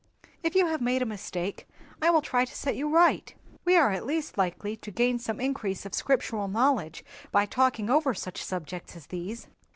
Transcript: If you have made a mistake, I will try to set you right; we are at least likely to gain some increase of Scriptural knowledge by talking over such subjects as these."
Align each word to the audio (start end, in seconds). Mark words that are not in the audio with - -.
If 0.41 0.55
you 0.55 0.65
have 0.65 0.81
made 0.81 1.03
a 1.03 1.05
mistake, 1.05 1.67
I 2.01 2.09
will 2.09 2.23
try 2.23 2.43
to 2.43 2.55
set 2.55 2.75
you 2.75 2.89
right; 2.89 3.35
we 3.65 3.75
are 3.75 3.91
at 3.91 4.03
least 4.03 4.35
likely 4.35 4.75
to 4.77 4.89
gain 4.89 5.19
some 5.19 5.39
increase 5.39 5.85
of 5.85 5.93
Scriptural 5.93 6.47
knowledge 6.47 7.05
by 7.31 7.45
talking 7.45 7.87
over 7.87 8.15
such 8.15 8.43
subjects 8.43 8.95
as 8.95 9.05
these." 9.05 9.45